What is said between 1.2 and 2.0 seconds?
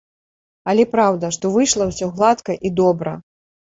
што выйшла